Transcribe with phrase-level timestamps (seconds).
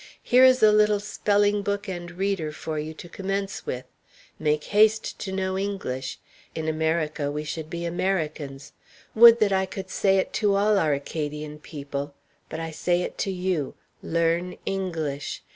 [0.23, 3.85] Here is a little spelling book and reader for you to commence with.
[4.39, 6.17] Make haste to know English;
[6.55, 8.73] in America we should be Americans;
[9.13, 12.15] would that I could say it to all our Acadian people!
[12.49, 15.43] but I say it to you, learn English.